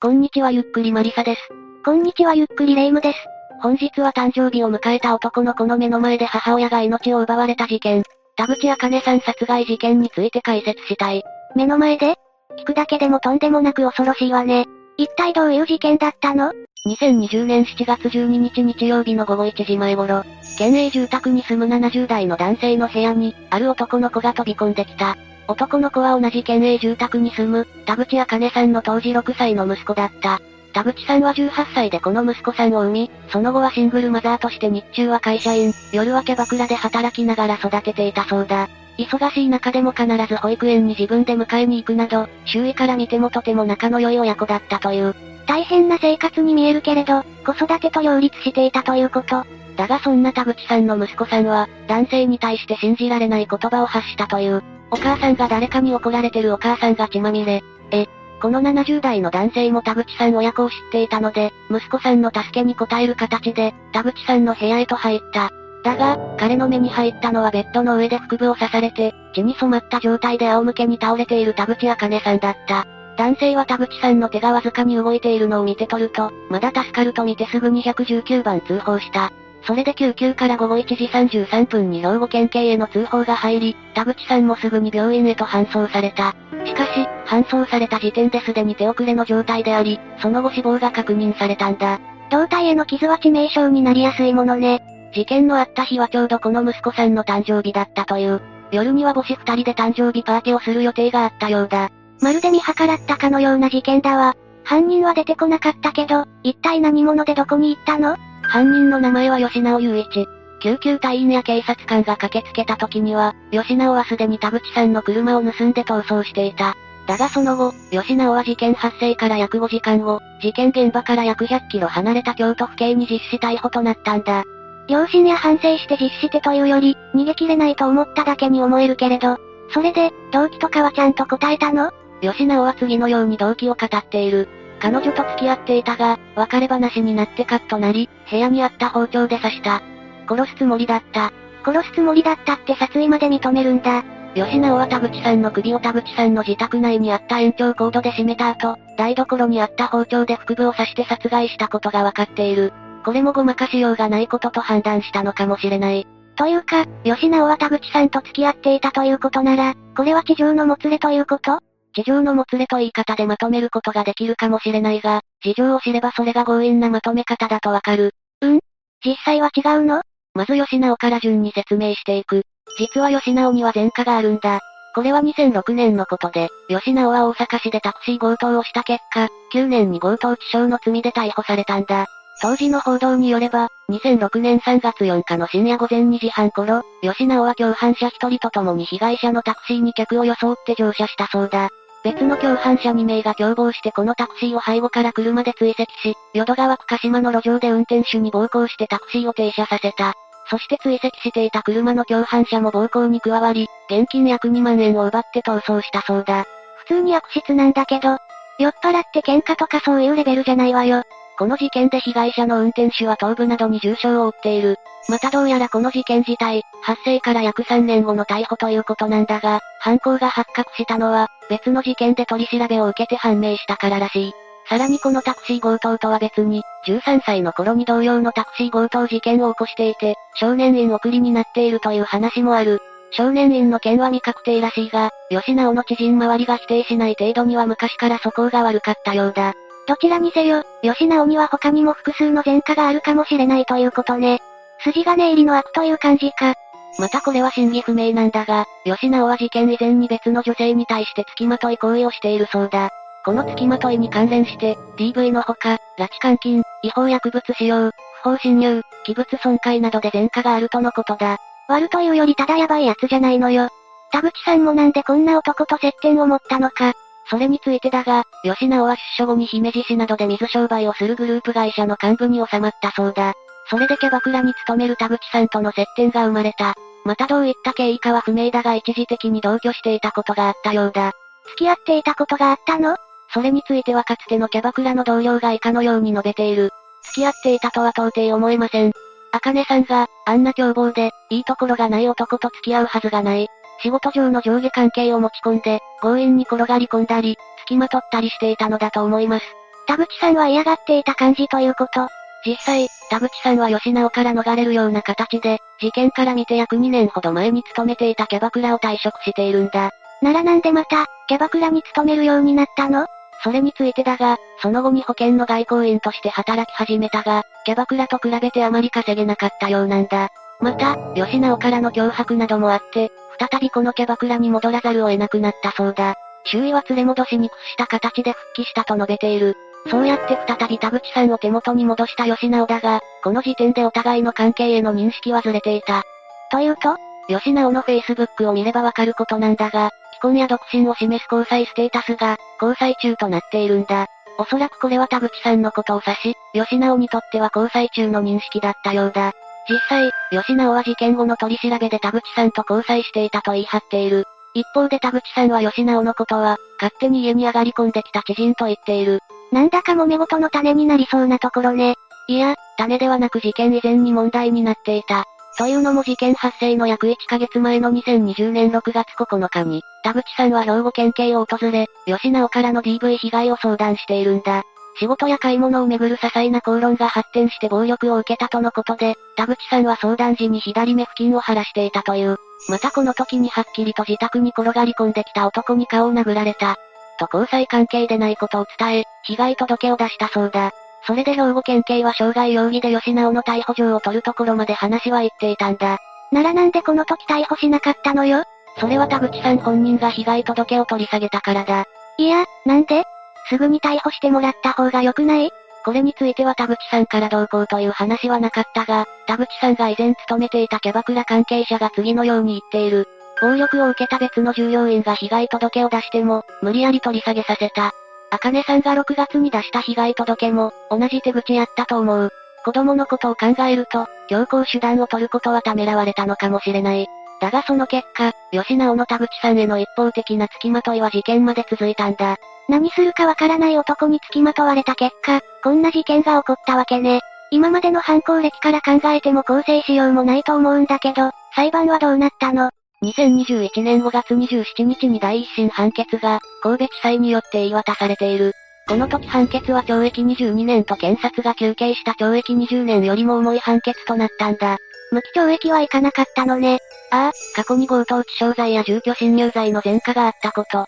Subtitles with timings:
[0.00, 1.40] こんにちはゆっくりマリサです。
[1.84, 3.18] こんにちはゆっくりレイムです。
[3.60, 8.04] 本日は誕生日を迎えた男の子の目の前で母親が命を奪われた事件、
[8.36, 11.24] 田口茜さん殺害事件について解説したい。
[11.56, 12.14] 目の前で？
[12.60, 14.66] 聞くだけでもとんでもなく恐ろしいわね。
[14.98, 16.52] 一体どういう事件だったの
[16.86, 20.22] ?2020 年7月12日日曜日の午後1時前頃、
[20.58, 25.16] 県営住宅に住む70代の男性の部屋に、ある男の子が飛び込んできた。
[25.48, 30.42] 男の子は同じ県営住宅に住む、田口茜さんの当時6歳の息子だった。
[30.74, 38.68] 田口さんは18歳でこの息子さんを産み、その後はシングルマザーとして日中は会社員、夜はキャバクラで働きながら育てていたそうだ。
[38.98, 45.14] 忙しい中でも必ず保育園に自分で迎えに行くなど、周囲から見てもとても仲の良い親子だったという。
[45.46, 49.46] 大変な生活に見えるけれど、子育てと両立していたということ。
[49.76, 54.62] だがそんな田口さんの息子さんは、男性に対して信じられない言葉を発したという。
[54.90, 57.62] お母さんが誰かに怒られてるお母さんが血まみれ。
[57.90, 58.06] え、
[58.40, 65.50] この70代の男性も田口さん親子を知っていたので、息子さんの助けに応える形で、田口さんの部屋へと入った。
[65.84, 72.86] だが、彼の目に入ったのはベッドの上で腹部を刺されて、血に染まった状態で仰向けに倒れている田口茜さんだった。
[73.16, 79.32] 男性は田口さんの手がわずかに動いているのを見て取ると、まだ助かると見てすぐに119番通報した。
[79.68, 86.34] それで救急から午後1時33分に兵庫県警への通報が入り、田口さんもすぐに病院へと搬送された。
[86.64, 92.00] しかし、搬送された時点ですでに手遅れの状態であり、その後死亡が確認されたんだ。
[92.30, 94.80] 胴体への傷は致命傷になりやすいものね。
[95.14, 98.40] 事件のあった日はちょうどこの息子さんの誕生日だったという。
[98.72, 101.90] 夜には母子二人で誕生日パーティーをする予定があったようだ。
[102.22, 104.34] まるで見計らったかのような事件だわ。
[104.64, 108.16] 犯人は出てこなかったけど、一体何者でどこに行ったの？
[108.48, 110.26] 犯人の名前は吉直雄一。
[110.60, 116.74] 救急隊員や警察官が駆けつけた時には、吉直はすでに田口さんの車を盗んで逃走していた。
[117.06, 124.44] だがその後、吉直は事件発生から約5時間後、事件現場から約100キロ離れた京都府警に実施逮捕となったんだ。
[124.88, 129.36] 両親や反省して実施してというより、逃げ切れないと思っただけに思えるけれど、
[129.72, 131.92] それで、動機とかはちゃんと答えたの？
[132.22, 134.48] 吉直は次のように動機を語っている。
[134.80, 139.82] 彼女と付き合っていたが、別れ話になってカッとなり、部屋にあった包丁で刺した。
[140.28, 141.32] 殺すつもりだった。
[141.64, 144.04] 殺すつもりだったって殺意まで認めるんだ。
[144.34, 152.72] 吉直は田口さんの首を田口さんの自宅内にあった延長コードで締めた後、台所にあった包丁で腹部を刺して殺害したことがわかっている。
[153.04, 156.06] これもごまかしようがないことと判断したのかもしれない。
[156.36, 161.58] というか、吉直は田口さんと付き合っていたということなら、これは地上のもつれということ？
[161.98, 168.14] 地上のもつれと言い方でまとめることができるかもしれないが、事情を知ればそれが強引なまとめ方だとわかる。
[168.40, 168.60] うん？
[169.04, 170.02] 実際は違うの？
[170.32, 172.44] まず吉直から順に説明していく。
[172.78, 174.60] 実は吉直には前科があるんだ。
[174.94, 182.06] これは2006年のことで、吉直は大阪市でタクシー強盗をした結果、9年に強盗致傷の罪で逮捕されたんだ。
[182.40, 191.70] 当時の報道によれば、2006年3月4日の深夜午前2時半頃、吉直は共犯者一人と共に被害者のタクシーに客を装って乗車したそうだ。
[192.04, 200.14] 別の共犯者2名が共謀してこのタクシーを背後から車で追跡し、淀川区鹿島の路上で運転手に暴行してタクシーを停車させた。
[200.50, 206.44] そして追跡していた車の共犯者も暴行に加わり、現金約2万円を奪って逃走したそうだ。
[206.78, 208.16] 普通に悪質なんだけど、
[208.58, 211.02] 酔っ払って喧嘩とかそういうレベルじゃないわよ。
[211.38, 214.76] この事件で被害者の運転手は頭部などに重傷を負っている。
[215.08, 224.32] またどうやらこの事件自体、発生から約3年後の逮捕ということなんだが、犯行が発覚したのは、別の事件で取り調べを受けて判明したかららしい。
[224.68, 232.80] さらにこのタクシー強盗とは別に、13歳の頃に同様のタクシー強盗事件を起こしていて、少年院送りになっているという話もある。
[233.12, 239.54] 少年院の件は未確定らしいが、吉直の知人周りが否定しない程度には昔から素行が悪かったようだ。
[239.88, 244.38] どちらにせよ、吉直には他にも複数の前科があるかもしれないということね。
[244.84, 246.54] 筋金入りの悪という感じか。
[246.98, 252.90] またこれは真偽不明なんだが、吉直は事件以前に別の女性に対して付きまとい行為をしているそうだ。
[253.24, 261.38] この付きまといに関連して、DV のほか、拉致監禁、違法薬物使用、不法侵入、器物損壊などで前科があるとのことだ。
[261.66, 263.70] 悪というよりただやばいやつじゃないのよ。
[264.12, 266.92] 田口さんもなんでこんな男と接点を持ったのか、
[267.30, 273.34] それについてだが、吉直は出所後に姫路市などで水商売をするグループ会社の幹部に収まったそうだ。
[273.70, 276.74] それでキャバクラに勤める田口さんとの接点が生まれた。
[277.04, 281.12] またどういった経緯かは不明だが一時的に同居していたことがあったようだ。
[281.50, 282.96] 付き合っていたことがあったの？
[283.32, 286.70] それについてはかつてのキャバクラの同僚が以下のように述べている。
[287.02, 288.92] 付き合っていたとは到底思えません。
[289.32, 293.48] あかねさんが、あんな凶暴で、いいところがない男と付き合うはずがない。
[293.82, 299.44] 仕事上の上下関係を持ち込んで、強引に転がり込んだり、付きまとったりしていたのだと思います。
[299.86, 302.08] 田口さんは嫌がっていた感じということ。
[302.46, 309.90] 実際、田口さんは吉直から逃れるような形で、事件から見て約2年ほど前に勤めていたキャバクラを退職しているんだ。
[310.22, 313.06] ならなんでまた、キャバクラに勤めるようになったの？
[313.42, 320.30] それについてだが、その後に保険の外交員として働き始めたが、キャバクラと比べてあまり稼げなかったようなんだ。
[320.60, 326.14] また、吉直からの脅迫などもあって、再びこのキャバクラに戻らざるを得なくなったそうだ。
[326.44, 329.56] 周囲は連れ戻しに屈した形で復帰したと述べている。
[329.90, 336.02] そうやって再び田口さんを手元に戻した吉直だが、この時点でお互いの関係への認識はずれていた。
[336.50, 336.96] というと？
[337.28, 344.06] 吉直の Facebook を見ればわかることなんだが、既婚や独身を示す交際ステータスが、交際中となっているんだ。
[344.38, 349.32] おそらくこれは田口さんのことを指し、吉直にとっては交際中の認識だったようだ。
[349.68, 354.24] 実際、吉直は事件後の取り調べで田口さんと交際していたと言い張っている。
[354.54, 359.20] 一方で田口さんは吉直のことは、勝手に家に上がり込んできた知人と言っている。
[359.52, 361.96] なんだか揉め事の種になりそうなところね。
[362.28, 365.24] いや、種ではなく事件以前に問題になっていた。
[365.58, 374.62] というのも事件発生の約1ヶ月前の2020年6月9日に、田口さんは兵庫県警を訪れ、吉直からの DV 被害を相談しているんだ。
[374.98, 382.36] 仕事や買い物をめぐる些細な口論が発展して暴力を受けたとのことで、田口さんは相談時に左目付近を腫らしていたという。
[382.68, 386.76] またこの時にはっきりと自宅に転がり込んできた男に顔を殴られた。
[387.20, 390.72] と交際関係でないことを伝え、被害届を出したそうだ。
[391.06, 395.98] それで兵庫県警は傷害容疑で吉直の逮捕状を取るところまで話は言っていたんだ。
[396.32, 398.42] ならなんでこの時逮捕しなかったのよ？
[398.78, 401.84] それは田口さん本人が被害届を取り下げたからだ。
[402.18, 403.04] いや、なんで？
[403.48, 405.50] すぐに逮捕してもらった方が良くない？
[405.84, 413.08] これについては田口さんから同行という話はなかったが、田口さんが以前勤めていたキャバクラ関係者が次のように言っている。
[413.40, 417.92] 暴力を受けた別の従業員が被害届を出しても、無理やり取り下げさせた。
[418.30, 422.30] あかねさんが6月に出した被害届も、同じ手口やったと思う。
[422.64, 427.06] 子供のことを考えると、強行手段を取ることはためらわれたのかもしれない。
[427.40, 432.36] だがその結果、吉直の田口さんへの一方的な付きまといは事件まで続いたんだ。
[432.68, 437.20] 何するかわからない男に付きまとわれた結果、こんな事件が起こったわけね。
[437.50, 442.70] 今までの犯行歴から考えても構成しようもないと思うんだけど、裁判はどうなったの
[443.02, 448.52] ？2021年5月27日に第一審判決が、神戸地裁によって言い渡されている。
[448.88, 454.78] この時判決は懲役22年と検察が求刑した懲役20年よりも重い判決となったんだ。
[455.10, 456.80] 無期懲役はいかなかったのね。
[457.10, 460.86] ああ、過去に強盗致傷罪や住居侵入罪の前科があったこと。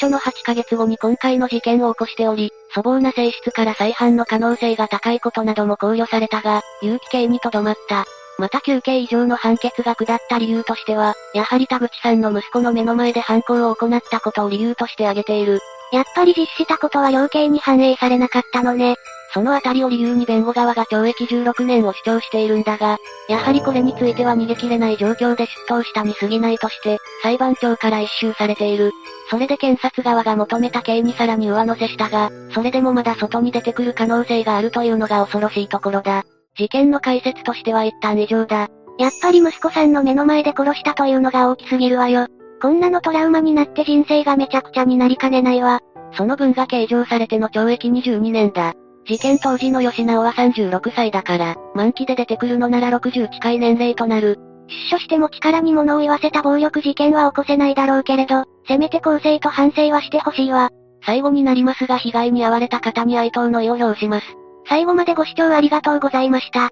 [0.00, 8.04] 出所の8ヶ月後に今回の事件を起こしており、粗暴な性質から再犯の可能性が高いことなども考慮されたが、有期刑にとどまった。
[8.38, 15.60] また休刑以上の判決が下った理由としては、やはり田口さんの息子の目の前で犯行を行ったことを理由として挙げている。
[15.92, 18.96] やっぱり実施したことは量刑に反映されなかったのね。
[19.32, 22.98] そのあたりを理由に弁護側が懲役16年を主張しているんだが、
[23.28, 28.90] やはりこれについては逃げ切れない状況で出頭したに過ぎないとして、裁判長から一周されている。
[29.30, 36.24] それで検察側が求めた刑にさらに上乗せしたが、それでもまだ外に出てくる可能性があるというのが恐ろしいところだ。
[36.56, 38.68] 事件の解説としては一旦以上だ。
[38.98, 42.26] やっぱり息子さんの目の前で殺したというのが大きすぎるわよ。
[42.60, 45.80] こんなのトラウマになって人生がめちゃくちゃになりかねないわ。
[46.12, 48.74] その分が計上されての懲役22年だ。
[49.06, 54.38] 事件当時の吉直は36歳だから、満期で出てくるのなら60近い年齢となる。
[54.68, 60.70] 出所しても力に物を言わせた暴力事件は起こせないだろうけれど、せめて更生と反省はしてほしいわ。
[61.04, 64.26] 最後になりますが被害に遭われた方に哀悼の意を表します。
[64.68, 66.70] 最後までご視聴ありがとうございました。